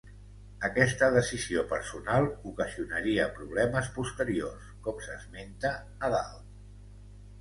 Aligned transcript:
Aquesta 0.67 1.09
decisió 1.15 1.63
personal 1.73 2.29
ocasionaria 2.53 3.27
problemes 3.41 3.91
posteriors, 4.01 4.73
com 4.89 5.07
s'esmenta 5.09 5.75
a 6.09 6.15
dalt. 6.19 6.53